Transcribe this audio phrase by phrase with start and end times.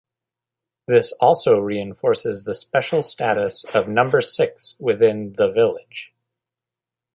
[0.87, 6.11] This also reinforces the special status of Number Six within The Village.